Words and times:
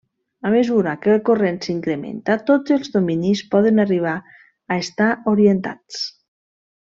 A 0.49 0.51
mesura 0.51 0.93
que 1.01 1.11
el 1.15 1.19
corrent 1.27 1.59
s'incrementa 1.65 2.37
tots 2.47 2.75
els 2.77 2.89
dominis 2.95 3.43
poden 3.53 3.83
arribar 3.85 4.15
a 4.21 4.79
estar 4.87 5.11
orientats. 5.35 6.01